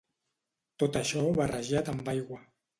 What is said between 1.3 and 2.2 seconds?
barrejat amb